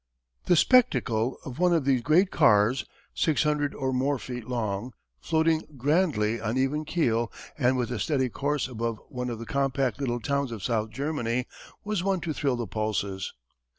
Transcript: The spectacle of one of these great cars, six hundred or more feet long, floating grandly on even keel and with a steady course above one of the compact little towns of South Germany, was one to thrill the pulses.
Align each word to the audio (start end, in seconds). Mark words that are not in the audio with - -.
The 0.45 0.55
spectacle 0.55 1.37
of 1.45 1.59
one 1.59 1.73
of 1.73 1.85
these 1.85 2.01
great 2.01 2.31
cars, 2.31 2.85
six 3.13 3.43
hundred 3.43 3.75
or 3.75 3.93
more 3.93 4.17
feet 4.17 4.47
long, 4.47 4.93
floating 5.19 5.61
grandly 5.77 6.41
on 6.41 6.57
even 6.57 6.85
keel 6.85 7.31
and 7.55 7.77
with 7.77 7.91
a 7.91 7.99
steady 7.99 8.27
course 8.29 8.67
above 8.67 8.97
one 9.09 9.29
of 9.29 9.37
the 9.37 9.45
compact 9.45 9.99
little 9.99 10.19
towns 10.19 10.51
of 10.51 10.63
South 10.63 10.89
Germany, 10.89 11.45
was 11.83 12.03
one 12.03 12.19
to 12.21 12.33
thrill 12.33 12.55
the 12.55 12.65
pulses. 12.65 13.35